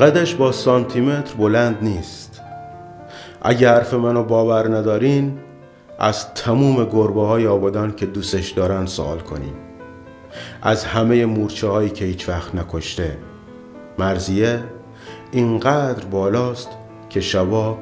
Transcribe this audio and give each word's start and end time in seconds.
قدش 0.00 0.34
با 0.34 0.52
سانتیمتر 0.52 1.34
بلند 1.34 1.78
نیست. 1.82 2.40
اگه 3.42 3.70
حرف 3.70 3.94
منو 3.94 4.24
باور 4.24 4.76
ندارین 4.76 5.38
از 5.98 6.34
تموم 6.34 6.84
گربه 6.84 7.26
های 7.26 7.46
آبادان 7.46 7.96
که 7.96 8.06
دوستش 8.06 8.50
دارن 8.50 8.86
سوال 8.86 9.18
کنیم 9.18 9.54
از 10.62 10.84
همه 10.84 11.26
مورچه 11.26 11.68
هایی 11.68 11.90
که 11.90 12.04
هیچ 12.04 12.28
وقت 12.28 12.54
نکشته. 12.54 13.18
مرزیه 13.98 14.64
اینقدر 15.32 16.04
بالاست 16.04 16.68
که 17.08 17.20
شبا 17.20 17.78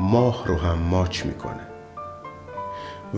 ماه 0.00 0.46
رو 0.46 0.56
هم 0.56 0.78
ماچ 0.78 1.26
می‌کنه. 1.26 1.66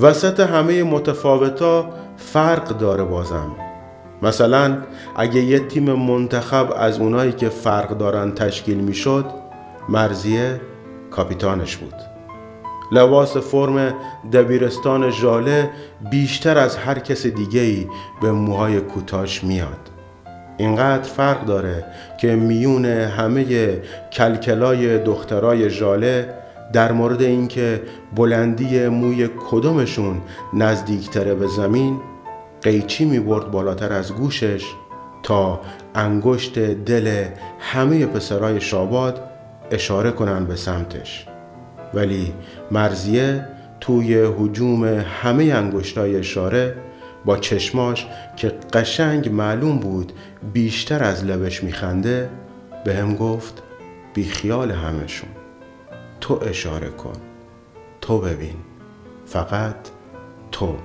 وسط 0.01 0.41
همه 0.41 0.83
متفاوتا 0.83 1.91
فرق 2.17 2.69
داره 2.69 3.05
بازم. 3.05 3.64
مثلا 4.25 4.79
اگه 5.17 5.41
یه 5.41 5.59
تیم 5.59 5.93
منتخب 5.93 6.73
از 6.77 6.99
اونایی 6.99 7.33
که 7.33 7.49
فرق 7.49 7.99
دارن 7.99 8.33
تشکیل 8.33 8.79
می‌شد 8.79 9.25
مرزیه 9.89 10.61
کاپیتانش 11.11 11.77
بود. 11.77 11.95
لباس 12.93 13.37
فرم 13.37 13.95
دبیرستان 14.33 15.11
ژاله 15.11 15.71
بیشتر 16.11 16.59
از 16.59 16.77
هر 16.77 16.99
کس 16.99 17.27
دیگه‌ای 17.27 17.87
به 18.23 18.33
موهای 18.33 18.81
کوتاش 18.81 19.45
میاد. 19.45 19.91
اینقدر 20.57 21.03
فرق 21.03 21.45
داره 21.45 21.85
که 22.21 22.37
میون 22.37 22.85
همه 22.85 23.45
کلکلای 24.13 24.99
دخترای 24.99 25.71
ژاله 25.71 26.35
در 26.73 26.93
مورد 26.93 27.23
اینکه 27.23 27.83
بلندی 28.17 28.89
موی 28.89 29.29
کدومشون 29.51 30.21
نزدیکتره 30.55 31.35
به 31.35 31.47
زمین 31.47 32.01
قیچی 32.65 33.05
می 33.05 33.21
برد 33.21 33.51
بالاتر 33.51 33.93
از 33.93 34.13
گوشش 34.13 34.65
تا 35.23 35.61
انگشت 35.95 36.59
دل 36.59 37.25
همه 37.59 38.07
پسرای 38.07 38.61
شاباد 38.61 39.23
اشاره 39.71 40.11
کنن 40.11 40.45
به 40.45 40.57
سمتش. 40.57 41.27
ولی 41.95 42.35
مرزیه 42.71 43.49
توی 43.81 44.25
حجوم 44.39 44.85
همه 45.23 45.45
انگشتای 45.45 46.17
اشاره 46.17 46.77
با 47.25 47.37
چشماش 47.37 48.07
که 48.37 48.53
قشنگ 48.73 49.29
معلوم 49.29 49.79
بود 49.79 50.13
بیشتر 50.53 51.05
از 51.05 51.25
لبش 51.25 51.65
میخنده 51.65 52.31
به 52.85 52.95
هم 52.95 53.15
گفت 53.15 53.63
بیخیال 54.15 54.71
همشون 54.71 55.31
تو 56.21 56.41
اشاره 56.43 56.89
کن. 56.89 57.17
تو 58.01 58.19
ببین. 58.19 58.57
فقط 59.27 59.77
تو. 60.53 60.77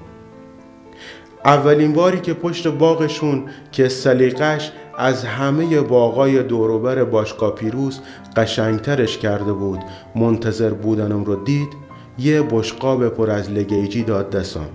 اولین 1.46 1.94
باری 1.94 2.20
که 2.20 2.34
پشت 2.34 2.68
باغشون 2.68 3.46
که 3.72 3.90
سلیقش 3.90 4.72
از 4.98 5.26
همه 5.26 5.82
باغای 5.82 6.44
دوروبر 6.44 7.04
باشگاه 7.04 7.56
پیروز 7.56 8.00
قشنگترش 8.36 9.18
کرده 9.18 9.54
بود. 9.54 9.80
منتظر 10.16 10.70
بودنم 10.70 11.24
رو 11.24 11.36
دید 11.36 11.70
یه 12.18 12.42
بشقاب 12.42 13.10
پر 13.10 13.30
از 13.30 13.52
لگیجی 13.52 14.04
داد 14.04 14.30
دستم. 14.30 14.70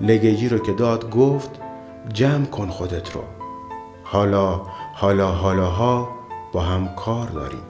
لگیجی 0.00 0.48
رو 0.48 0.58
که 0.58 0.72
داد 0.72 1.10
گفت 1.10 1.50
جمع 2.12 2.44
کن 2.44 2.68
خودت 2.68 3.12
رو. 3.12 3.20
حالا 4.04 4.60
حالا 4.94 5.28
حالاها 5.28 6.08
با 6.52 6.60
هم 6.60 6.88
کار 6.96 7.28
داریم. 7.28 7.62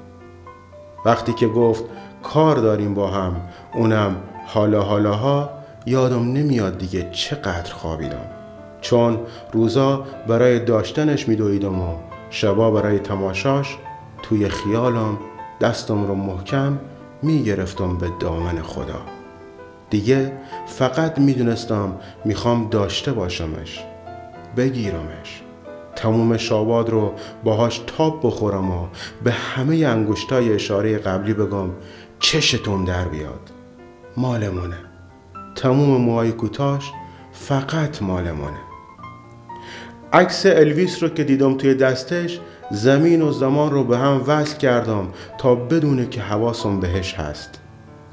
وقتی 1.05 1.32
که 1.32 1.48
گفت 1.48 1.84
کار 2.22 2.56
داریم 2.56 2.94
با 2.94 3.10
هم 3.10 3.36
اونم 3.75 4.16
حالا 4.47 4.82
حالاها 4.82 5.57
یادم 5.88 6.32
نمیاد 6.32 6.78
دیگه 6.78 7.10
چقدر 7.12 7.72
خوابیدم. 7.72 8.25
چون 8.81 9.19
روزا 9.53 10.04
برای 10.28 10.59
داشتنش 10.59 11.28
میدویدم 11.28 11.81
و 11.81 11.94
شبا 12.31 12.71
برای 12.71 12.99
تماشاش 12.99 13.76
توی 14.22 14.48
خیالم 14.48 15.19
دستم 15.60 16.06
رو 16.06 16.15
محکم 16.15 16.78
می‌گرفتم 17.22 17.98
به 17.98 18.09
دامن 18.21 18.62
خدا. 18.62 19.00
دیگه 19.91 20.32
فقط 20.66 21.19
می‌دونستم 21.19 21.93
می‌خوام 22.25 22.69
داشته 22.69 23.12
باشمش 23.12 23.84
بگیرمش. 24.56 25.43
تموم 25.97 26.37
شاباد 26.37 26.91
رو 26.91 27.12
باهاش 27.44 27.81
تاب 27.87 28.21
بخورم 28.22 28.71
و 28.71 28.87
به 29.25 29.32
همه 29.32 29.77
انگشتای 29.77 30.53
اشاره 30.54 30.98
قبلی 30.98 31.34
بگم 31.34 31.71
چشتون 32.21 32.84
در 32.84 33.04
بیاد. 33.04 33.50
مالمونه. 34.16 34.88
تموم 35.58 36.00
موهای 36.00 36.32
کوتاش 36.32 36.92
فقط 37.32 38.02
مالمونه 38.02 38.58
عکس 40.12 40.46
الویس 40.46 41.02
رو 41.02 41.08
که 41.08 41.24
دیدم 41.24 41.56
توی 41.56 41.74
دستش 41.74 42.41
زمین 42.70 43.22
و 43.22 43.32
زمان 43.32 43.70
رو 43.70 43.84
به 43.84 43.98
هم 43.98 44.22
وصل 44.26 44.56
کردم 44.58 45.08
تا 45.38 45.54
بدونه 45.54 46.06
که 46.06 46.20
حواسم 46.20 46.80
بهش 46.80 47.14
هست. 47.14 47.50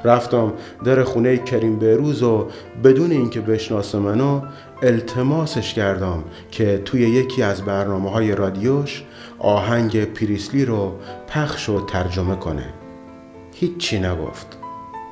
رفتم 0.04 0.54
در 0.86 1.04
خونه 1.04 1.38
کریم 1.38 1.80
بهروز 1.80 2.24
و 2.24 2.48
بدون 2.84 3.12
اینکه 3.12 3.42
بشناسه 3.42 3.98
منو 4.00 4.42
التماسش 4.82 5.74
کردم 5.74 6.24
که 6.52 6.82
توی 6.86 7.02
یکی 7.02 7.44
از 7.44 7.62
برنامه 7.62 8.10
های 8.10 8.36
رادیوش 8.36 9.04
آهنگ 9.40 10.06
پریسلی 10.06 10.66
رو 10.66 10.96
پخش 11.28 11.70
و 11.70 11.86
ترجمه 11.86 12.36
کنه. 12.36 12.74
هیچی 13.54 14.00
نگفت. 14.00 14.55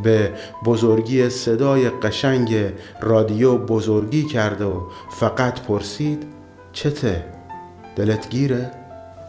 به 0.04 0.32
بزرگی 0.66 1.30
صدای 1.30 1.90
قشنگ 1.90 2.74
رادیو 3.02 3.58
بزرگی 3.58 4.24
کرده 4.24 4.66
و 4.66 4.82
فقط 5.10 5.62
پرسید 5.62 6.24
چته؟ 6.74 7.26
دلت 7.96 8.30
گیره؟ 8.30 8.72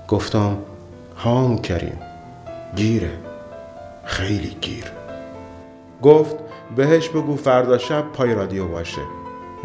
گفتم 0.09 0.59
هام 1.17 1.59
کریم 1.59 1.99
گیره 2.77 3.13
خیلی 4.05 4.57
گیر 4.61 4.85
گفت 6.03 6.37
بهش 6.77 7.09
بگو 7.09 7.37
فردا 7.37 7.79
شب 7.79 8.13
پای 8.13 8.35
رادیو 8.35 8.69
باشه 8.69 9.03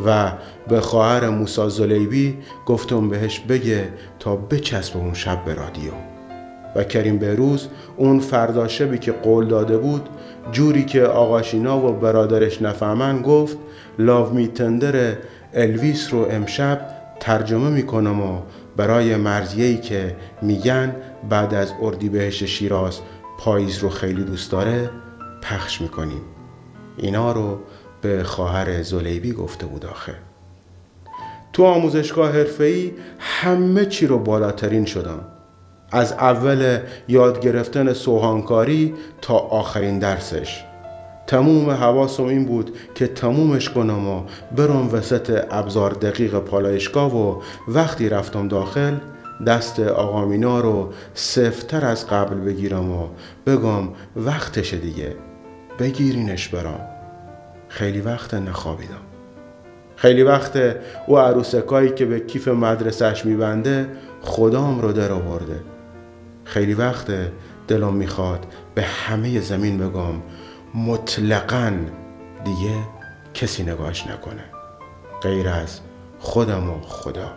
و 0.05 0.31
به 0.67 0.81
خواهر 0.81 1.29
موسا 1.29 1.69
زلیبی 1.69 2.37
گفتم 2.65 3.09
بهش 3.09 3.39
بگه 3.39 3.93
تا 4.19 4.35
بچسب 4.35 4.97
اون 4.97 5.13
شب 5.13 5.45
به 5.45 5.53
رادیو 5.53 5.91
و 6.75 6.83
کریم 6.83 7.17
بهروز 7.17 7.67
اون 7.97 8.19
فردا 8.19 8.67
شبی 8.67 8.97
که 8.97 9.11
قول 9.11 9.47
داده 9.47 9.77
بود 9.77 10.09
جوری 10.51 10.85
که 10.85 11.03
آقاشینا 11.03 11.85
و 11.85 11.93
برادرش 11.93 12.61
نفهمن 12.61 13.21
گفت 13.21 13.57
لاو 13.99 14.33
میتندر 14.33 15.17
الویس 15.53 16.13
رو 16.13 16.27
امشب 16.31 16.81
ترجمه 17.19 17.69
می‌کنم 17.69 18.21
و 18.21 18.41
برای 18.77 19.15
مرزیهی 19.15 19.77
که 19.77 20.15
میگن 20.41 20.95
بعد 21.29 21.53
از 21.53 21.73
اردیبهشت 21.81 22.45
شیراز 22.45 22.99
پاییز 23.39 23.77
رو 23.77 23.89
خیلی 23.89 24.23
دوست 24.23 24.51
داره 24.51 24.89
پخش 25.41 25.81
می‌کنیم. 25.81 26.21
اینا 26.97 27.31
رو 27.31 27.59
به 28.01 28.23
خواهر 28.23 28.81
زلیبی 28.81 29.31
گفته 29.31 29.65
بود 29.65 29.85
آخه. 29.85 30.15
تو 31.53 31.63
آموزشگاه 31.63 32.31
حرفه‌ای 32.31 32.91
همه 33.19 33.85
چی 33.85 34.07
رو 34.07 34.19
بالاترین 34.19 34.85
شدم. 34.85 35.19
از 35.91 36.13
اول 36.13 36.79
یاد 37.07 37.41
گرفتن 37.41 37.93
سوهانکاری 37.93 38.93
تا 39.21 39.37
آخرین 39.37 39.99
درسش. 39.99 40.63
تموم 41.27 41.69
حواسم 41.69 42.23
این 42.23 42.45
بود 42.45 42.77
که 42.95 43.07
تمومش 43.07 43.69
کنم 43.69 44.07
و 44.07 44.23
برم 44.55 44.93
وسط 44.93 45.45
ابزار 45.51 45.91
دقیق 45.91 46.39
پالایشگاه 46.39 47.17
و 47.17 47.41
وقتی 47.67 48.09
رفتم 48.09 48.47
داخل 48.47 48.95
دست 49.47 49.79
آقا 49.79 50.25
مینا 50.25 50.59
رو 50.59 50.89
سفتر 51.13 51.85
از 51.85 52.07
قبل 52.07 52.35
بگیرم 52.35 52.91
و 52.91 53.07
بگم 53.47 53.89
وقتش 54.15 54.73
دیگه. 54.73 55.15
بگیرینش 55.79 56.47
برام. 56.47 56.81
خیلی 57.67 58.01
وقت 58.01 58.33
نخوابیدم. 58.33 59.01
خیلی 59.95 60.23
وقت 60.23 60.59
او 61.07 61.19
عروسکایی 61.19 61.89
که 61.89 62.05
به 62.05 62.19
کیف 62.19 62.47
مدرسهش 62.47 63.25
میبنده 63.25 63.89
خدام 64.21 64.81
رو 64.81 64.91
در 64.91 65.11
آورده. 65.11 65.59
خیلی 66.49 66.73
وقت 66.73 67.07
دلم 67.67 67.93
می‌خواد 67.93 68.45
به 68.75 68.81
همه 68.81 69.39
زمین 69.39 69.77
بگم 69.77 70.13
مطلقا 70.75 71.71
دیگه 72.43 72.75
کسی 73.33 73.63
نگاهش 73.63 74.07
نکنه. 74.07 74.43
غیر 75.21 75.49
از 75.49 75.79
خودم 76.19 76.69
و 76.69 76.81
خدا. 76.81 77.31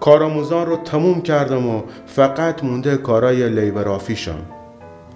کارآموزان 0.00 0.66
رو 0.66 0.76
تموم 0.76 1.22
کردم 1.22 1.68
و 1.68 1.82
فقط 2.06 2.64
مونده 2.64 2.96
کارای 2.96 3.48
لیبرافیشم 3.48 4.38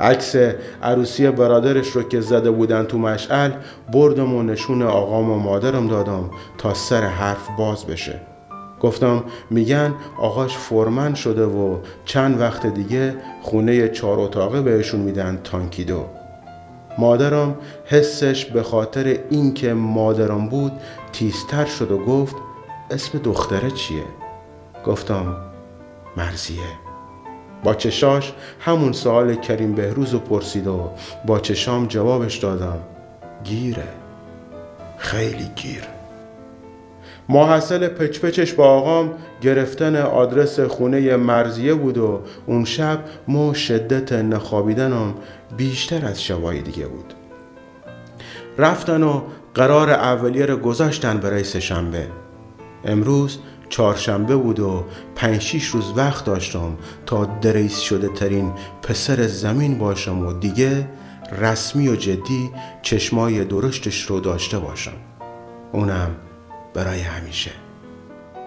عکس 0.00 0.37
عروسی 0.82 1.31
برادرش 1.31 1.88
رو 1.88 2.02
که 2.02 2.20
زده 2.20 2.50
بودن 2.50 2.84
تو 2.84 2.99
مشعل 2.99 3.50
بردم 3.93 4.34
و 4.34 4.43
نشون 4.43 4.82
آقام 4.82 5.31
و 5.31 5.38
مادرم 5.38 5.88
دادم 5.88 6.31
تا 6.58 6.75
سر 6.75 7.06
حرف 7.06 7.49
باز 7.58 7.87
بشه. 7.87 8.20
گفتم 8.81 9.25
میگن 9.50 9.94
آقاش 10.19 10.56
فرمن 10.56 11.15
شده 11.15 11.44
و 11.44 11.79
چند 12.05 12.41
وقت 12.41 12.67
دیگه 12.67 13.15
خونه 13.43 13.88
چهار 13.88 14.21
اتاقه 14.21 14.62
بهشون 14.62 15.00
میدن 15.00 15.41
تانکیدو. 15.44 16.05
مادرم 16.99 17.55
حسش 17.85 18.44
به 18.44 18.62
خاطر 18.62 19.19
اینکه 19.31 19.75
مادرم 19.75 20.49
بود 20.49 20.73
تیزتر 21.12 21.65
شد 21.65 21.91
و 21.91 21.99
گفت 21.99 22.37
اسم 22.91 23.19
دختره 23.19 23.71
چیه؟ 23.71 24.05
گفتم 24.87 25.37
مرزیه. 26.17 26.91
با 27.65 27.75
چشاش 27.75 28.33
همون 28.61 28.93
سوال 28.93 29.35
کریم 29.35 29.73
بهروز 29.73 30.12
رو 30.12 30.19
پرسید 30.19 30.67
و 30.67 30.91
با 31.26 31.38
چشام 31.38 31.87
جوابش 31.87 32.37
دادم 32.37 32.79
گیره. 33.44 33.88
خیلی 34.99 35.50
گیر. 35.56 36.00
ماحصل 37.31 37.88
پچپچش 37.88 38.53
با 38.53 38.67
آقام 38.67 39.12
گرفتن 39.41 39.97
آدرس 39.97 40.61
خونه 40.61 41.17
مرزیه 41.17 41.75
بود 41.75 41.99
و 41.99 42.21
اون 42.47 42.65
شب 42.65 42.99
ما 43.29 43.55
شدت 43.55 44.12
نخوابیدنم 44.12 45.15
بیشتر 45.56 46.06
از 46.06 46.23
شبای 46.23 46.62
دیگه 46.62 46.87
بود. 46.87 47.15
رفتن 48.59 49.03
و 49.03 49.23
قرار 49.55 49.91
اولیه 49.91 50.47
رو 50.47 50.56
گذاشتن 50.56 51.19
برای 51.19 51.44
شنبه. 51.44 52.06
امروز 52.85 53.38
چهارشنبه 53.69 54.37
بود 54.37 54.61
و 54.61 54.85
پنج 55.17 55.41
شیش 55.41 55.67
روز 55.67 55.93
وقت 55.97 56.25
داشتم 56.25 56.76
تا 57.06 57.25
دریس 57.41 57.79
شده 57.79 58.09
ترین 58.09 58.53
پسر 58.83 59.26
زمین 59.26 59.79
باشم 59.79 60.26
و 60.26 60.33
دیگه 60.33 60.88
رسمی 61.41 61.88
و 61.88 61.97
جدی 61.97 62.50
چشمای 62.83 63.44
درشتش 63.44 64.03
رو 64.03 64.21
داشته 64.21 64.59
باشم. 64.59 64.97
اونم 65.73 66.11
برای 66.75 67.00
همیشه. 67.00 67.50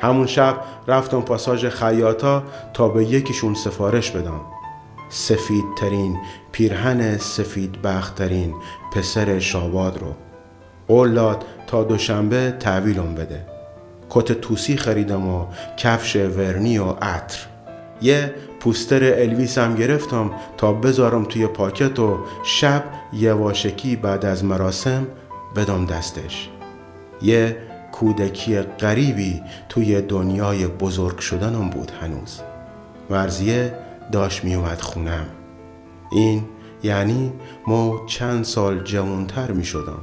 همون 0.01 0.27
شب 0.27 0.61
رفتم 0.87 1.21
پاساژ 1.21 1.65
خیاطا 1.65 2.43
تا 2.73 2.89
به 2.89 3.05
یکیشون 3.05 3.53
سفارش 3.53 4.11
بدم. 4.11 4.41
سفید 5.09 5.65
ترین 5.77 6.17
پیرهن 6.51 7.17
سفید 7.17 7.81
بخترین 7.81 8.53
پسر 8.91 9.39
شاباد 9.39 9.97
رو. 9.97 10.13
اولاد 10.87 11.45
تا 11.67 11.83
دوشنبه 11.83 12.53
تحویلم 12.59 13.15
بده. 13.15 13.45
کت 14.09 14.31
توسی 14.31 14.77
خریدم 14.77 15.27
و 15.27 15.45
کفش 15.77 16.15
ورنی 16.15 16.77
و 16.77 16.89
عطر. 17.01 17.39
یه 18.01 18.33
پوستر 18.59 19.03
الویس 19.03 19.57
هم 19.57 19.75
گرفتم 19.75 20.31
تا 20.57 20.73
بذارم 20.73 21.25
توی 21.25 21.47
پاکت 21.47 21.99
و 21.99 22.19
شب 22.43 22.83
یواشکی 23.13 23.95
بعد 23.95 24.25
از 24.25 24.45
مراسم 24.45 25.07
بدم 25.55 25.85
دستش. 25.85 26.49
یه 27.21 27.57
کودکی 28.03 28.61
غریبی 28.61 29.41
توی 29.69 30.01
دنیای 30.01 30.67
بزرگ 30.67 31.19
شدنم 31.19 31.69
بود 31.69 31.91
هنوز. 32.01 32.39
مرزیه 33.09 33.73
داشت 34.11 34.43
میومد 34.43 34.81
خونم 34.81 35.25
این 36.11 36.45
یعنی 36.83 37.33
ما 37.67 38.01
چند 38.07 38.43
سال 38.43 38.83
جوانتر 38.83 39.51
می 39.51 39.63
شدم 39.63 39.99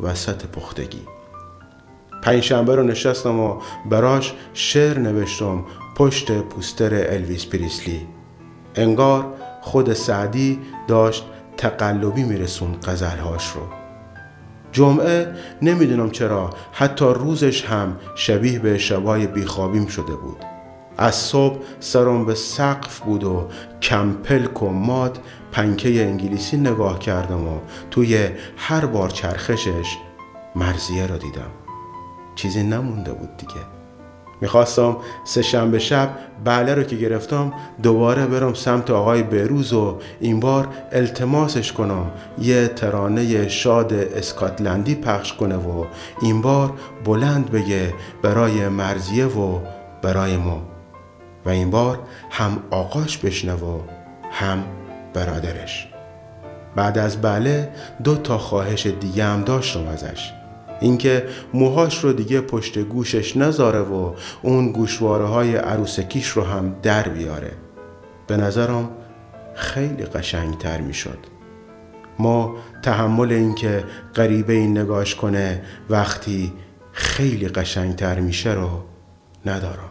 وسط 0.00 0.46
پختگی. 0.46 1.02
پنجشنبه 2.22 2.74
رو 2.74 2.82
نشستم 2.82 3.40
و 3.40 3.60
براش 3.90 4.34
شعر 4.54 4.98
نوشتم 4.98 5.64
پشت 5.96 6.32
پوستر 6.32 6.94
الویس 6.94 7.46
پریسلی. 7.46 8.06
انگار 8.74 9.34
خود 9.60 9.92
سعدی 9.92 10.58
داشت 10.88 11.24
تقلبی 11.56 12.22
میرسون 12.22 12.76
غزلهاش 12.84 13.50
رو. 13.50 13.85
جمعه 14.72 15.34
نمی‌دونم 15.62 16.10
چرا 16.10 16.50
حتی 16.72 17.04
روزش 17.04 17.64
هم 17.64 17.96
شبیه 18.14 18.58
به 18.58 18.78
شبای 18.78 19.26
بیخوابیم 19.26 19.86
شده 19.86 20.16
بود. 20.16 20.44
از 20.98 21.14
صبح 21.14 21.58
سرم 21.80 22.26
به 22.26 22.34
سقف 22.34 23.00
بود 23.00 23.24
و 23.24 23.48
کمپلک 23.82 24.62
و 24.62 24.68
ماد 24.68 25.18
پنکه 25.52 26.04
انگلیسی 26.04 26.56
نگاه 26.56 26.98
کردم 26.98 27.48
و 27.48 27.58
توی 27.90 28.28
هر 28.56 28.86
بار 28.86 29.10
چرخشش 29.10 29.96
مرزیه 30.56 31.06
را 31.06 31.18
دیدم. 31.18 31.50
چیزی 32.34 32.62
نمونده 32.62 33.12
بود 33.12 33.36
دیگه. 33.36 33.75
می‌خواستم 34.40 34.96
سه 35.24 35.42
شنبه 35.42 35.78
شب 35.78 36.10
بله 36.44 36.74
رو 36.74 36.82
که 36.82 36.96
گرفتم 36.96 37.52
دوباره 37.82 38.26
برم 38.26 38.54
سمت 38.54 38.90
آقای 38.90 39.22
بروز 39.22 39.72
و 39.72 39.98
این 40.20 40.40
بار 40.40 40.68
التماسش 40.92 41.72
کنم. 41.72 42.10
یه 42.38 42.68
ترانه 42.68 43.48
شاد 43.48 43.94
اسکاتلندی 43.94 44.94
پخش 44.94 45.32
کنه 45.32 45.56
و 45.56 45.84
این 46.22 46.42
بار 46.42 46.72
بلند 47.04 47.50
بگه 47.50 47.94
برای 48.22 48.68
مرزیه 48.68 49.26
و 49.26 49.60
برای 50.02 50.36
ما. 50.36 50.62
و 51.44 51.48
این 51.48 51.70
بار 51.70 51.98
هم 52.30 52.58
آقاش 52.70 53.18
بشنه 53.18 53.54
و 53.54 53.80
هم 54.30 54.64
برادرش. 55.14 55.88
بعد 56.76 56.98
از 56.98 57.22
بله 57.22 57.70
دو 58.04 58.16
تا 58.16 58.38
خواهش 58.38 58.86
دیگه 58.86 59.24
هم 59.24 59.42
داشتم 59.42 59.88
ازش. 59.88 60.32
اینکه 60.80 61.28
موهاش 61.54 62.04
رو 62.04 62.12
دیگه 62.12 62.40
پشت 62.40 62.78
گوشش 62.78 63.36
نذاره 63.36 63.80
و 63.80 64.14
اون 64.42 64.72
گوشواره 64.72 65.24
های 65.24 65.56
عروسکیش 65.56 66.28
رو 66.28 66.42
هم 66.44 66.76
در 66.82 67.08
بیاره. 67.08 67.52
به 68.26 68.36
نظرم 68.36 68.90
خیلی 69.54 70.04
قشنگتر 70.04 70.80
می‌شد. 70.80 71.18
ما 72.18 72.56
تحمل 72.82 73.32
اینکه 73.32 73.84
غریبه 74.14 74.52
این 74.52 74.78
نگاش 74.78 75.14
کنه 75.14 75.62
وقتی 75.90 76.52
خیلی 76.92 77.48
قشنگتر 77.48 78.20
میشه 78.20 78.52
رو 78.52 78.68
ندارم. 79.46 79.90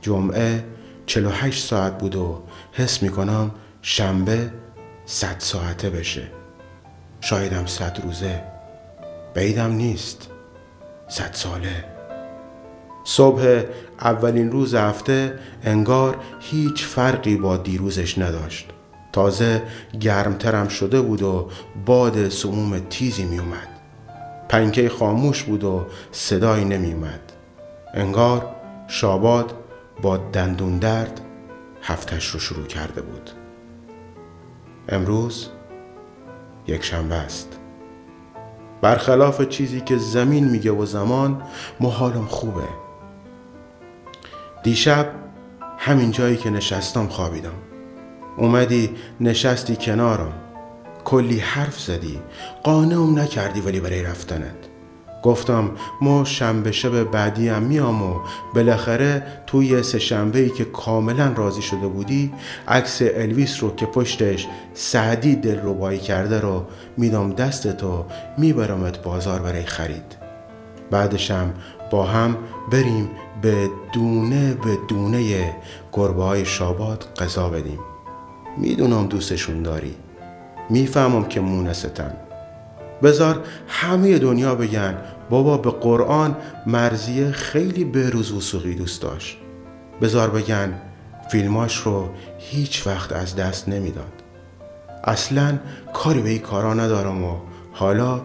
جمعه 0.00 0.64
48 1.06 1.66
ساعت 1.66 1.98
بود 1.98 2.16
و 2.16 2.42
حس 2.72 3.02
می‌کنم 3.02 3.50
شنبه 3.82 4.50
صد 5.06 5.36
ساعته 5.38 5.90
بشه. 5.90 6.22
شایدم 7.20 7.66
صد 7.66 8.00
روزه. 8.04 8.42
بعیدم 9.34 9.72
نیست. 9.72 10.28
صد 11.08 11.32
ساله. 11.32 11.84
صبح 13.04 13.62
اولین 14.00 14.50
روز 14.50 14.74
هفته 14.74 15.38
انگار 15.62 16.16
هیچ 16.40 16.84
فرقی 16.84 17.36
با 17.36 17.56
دیروزش 17.56 18.18
نداشت. 18.18 18.68
تازه 19.12 19.62
گرمترم 20.00 20.68
شده 20.68 21.00
بود 21.00 21.22
و 21.22 21.50
باد 21.86 22.28
سموم 22.28 22.78
تیزی 22.78 23.24
می 23.24 23.38
اومد 23.38 23.68
پنکه 24.48 24.88
خاموش 24.88 25.42
بود 25.42 25.64
و 25.64 25.86
صدایی 26.12 26.64
نمی 26.64 26.92
اومد 26.92 27.32
انگار 27.94 28.56
شاباد 28.88 29.54
با 30.02 30.16
دندون 30.16 30.78
درد 30.78 31.20
هفتش 31.82 32.26
رو 32.26 32.40
شروع 32.40 32.66
کرده 32.66 33.02
بود. 33.02 33.30
امروز 34.88 35.48
یک 36.66 36.84
شنبه 36.84 37.14
است. 37.14 37.59
برخلاف 38.82 39.42
چیزی 39.48 39.80
که 39.80 39.96
زمین 39.96 40.44
میگه 40.44 40.70
و 40.70 40.86
زمان 40.86 41.42
محالم 41.80 42.26
خوبه. 42.26 42.68
دیشب 44.62 45.06
همین 45.78 46.10
جایی 46.10 46.36
که 46.36 46.50
نشستم 46.50 47.06
خوابیدم. 47.06 47.54
اومدی 48.36 48.90
نشستی 49.20 49.76
کنارم. 49.76 50.32
کلی 51.04 51.38
حرف 51.38 51.80
زدی. 51.80 52.20
قانعم 52.62 53.18
نکردی 53.18 53.60
ولی 53.60 53.80
برای 53.80 54.02
رفتنت. 54.02 54.69
گفتم 55.22 55.70
ما 56.00 56.24
شنبه 56.24 56.72
شب 56.72 57.04
بعدی 57.04 57.48
هم 57.48 57.62
میام 57.62 58.02
و 58.02 58.20
بالاخره 58.54 59.22
توی 59.46 59.82
سه 59.82 59.98
شنبه 59.98 60.38
ای 60.38 60.50
که 60.50 60.64
کاملا 60.64 61.32
راضی 61.36 61.62
شده 61.62 61.88
بودی 61.88 62.32
عکس 62.68 63.02
الویس 63.02 63.62
رو 63.62 63.74
که 63.74 63.86
پشتش 63.86 64.48
سعدی 64.74 65.36
دل 65.36 65.60
رو 65.60 65.74
بایی 65.74 65.98
کرده 65.98 66.40
رو 66.40 66.64
میدم 66.96 67.32
دست 67.32 67.76
تو 67.76 68.04
میبرمت 68.38 69.02
بازار 69.02 69.38
برای 69.38 69.64
خرید. 69.64 70.16
بعدشم 70.90 71.54
با 71.90 72.04
هم 72.04 72.36
بریم 72.72 73.10
به 73.42 73.68
دونه 73.92 74.54
به 74.54 74.78
دونه 74.88 75.52
گربه 75.92 76.24
های 76.24 76.44
شاباد 76.44 77.04
قضا 77.18 77.48
بدیم. 77.48 77.78
می‌دونم 78.58 79.06
دوستشون 79.06 79.62
داری. 79.62 79.94
می‌فهمم 80.70 81.24
که 81.24 81.40
مونستن. 81.40 82.12
بذار 83.02 83.44
همه 83.68 84.18
دنیا 84.18 84.54
بگن 84.54 84.98
بابا 85.30 85.58
به 85.58 85.70
قرآن 85.70 86.36
مرزیه 86.66 87.30
خیلی 87.30 87.84
بروز 87.84 88.32
وسوقی 88.32 88.74
دوست 88.74 89.02
داشت. 89.02 89.38
بذار 90.00 90.30
بگن 90.30 90.74
فیلماش 91.30 91.76
رو 91.76 92.10
هیچ 92.38 92.86
وقت 92.86 93.12
از 93.12 93.36
دست 93.36 93.68
نمی‌داد. 93.68 94.12
اصلا 95.04 95.58
کاری 95.92 96.20
به 96.20 96.28
این 96.28 96.38
کارا 96.38 96.74
ندارم 96.74 97.24
و 97.24 97.36
حالا 97.72 98.20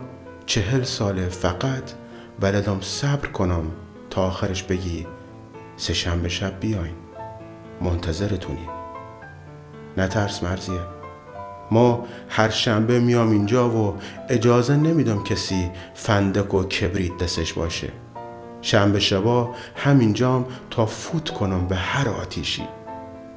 چهل 0.46 0.84
ساله 0.84 1.30
فقط 1.30 1.92
بلدم 2.40 2.78
صبر 2.82 3.28
کنم 3.28 3.64
تا 4.10 4.22
آخرش 4.22 4.64
بگی 4.64 5.08
سه 5.78 5.94
شب 5.94 6.60
بیاین. 6.60 6.94
منتظرتونیم 7.82 8.70
نترس 9.98 10.44
مرزیه 10.44 10.95
ما 11.72 12.06
هر 12.30 12.50
شنبه 12.50 13.00
میام 13.00 13.32
اینجا 13.32 13.70
و 13.70 13.96
اجازه 14.30 14.76
نمیدم 14.76 15.24
کسی 15.24 15.72
فندک 15.94 16.54
و 16.54 16.64
کبریت 16.64 17.18
دستش 17.18 17.54
باشه. 17.54 17.90
شنبه 18.62 19.00
شبا 19.00 19.56
همینجام 19.76 20.46
تا 20.70 20.86
فوت 20.86 21.30
کنم 21.30 21.68
به 21.68 21.76
هر 21.76 22.10
آتیشی. 22.10 22.68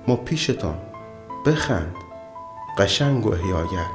ما 0.09 0.17
پیشتان 0.17 0.79
بخند. 1.47 1.95
قشنگ 2.79 3.27
و 3.27 3.33
احیاگر 3.33 3.87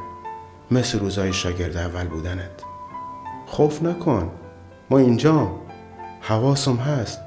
مثل 0.71 0.99
روزای 0.99 1.33
شاگرد 1.33 1.77
اول 1.77 2.07
بودنت. 2.07 2.63
خوف 3.45 3.83
نکن. 3.83 4.31
ما 4.89 4.97
اینجام 4.97 5.51
حواسم 6.21 6.75
هست. 6.75 7.19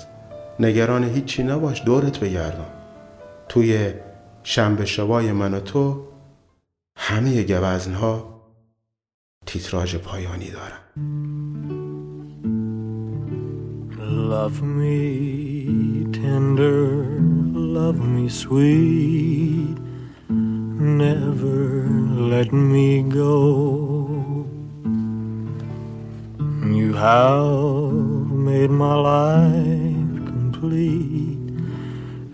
نگران 0.61 1.05
هیچی 1.05 1.43
نباش 1.43 1.83
دورت 1.85 2.21
بگردم. 2.21 2.71
توی 3.49 3.93
شنبه 4.43 4.85
شبای 4.85 5.33
من 5.33 5.55
و 5.55 5.61
تو 5.61 6.03
همه 6.96 7.44
گوزنها 7.44 8.42
تیتراژ 9.46 9.96
پایانی 9.96 10.50
دارن 10.52 10.82
Love 14.32 14.62
me 14.62 16.06
tender, 16.14 17.20
love 17.78 18.00
me 18.16 18.28
sweet, 18.30 19.78
never 21.02 21.88
let 22.34 22.50
me 22.54 23.04
go. 23.04 23.36
You 26.80 26.94
have 26.94 28.32
made 28.48 28.72
my 28.86 28.96
life 28.96 30.16
complete, 30.32 31.48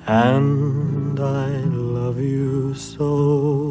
and 0.05 1.19
I 1.19 1.49
love 1.97 2.19
you 2.19 2.73
so. 2.73 3.70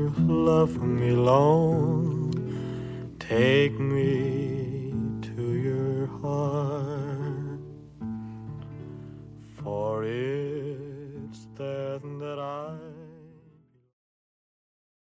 love 0.45 0.81
me 0.81 1.11
long. 1.11 2.33
Take 3.19 3.79
me 3.79 4.93
to 5.21 5.53
your 5.53 6.07
heart. 6.07 6.70